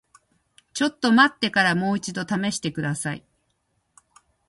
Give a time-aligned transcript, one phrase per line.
[0.73, 3.23] ちょっと待ってからもう一度試してください。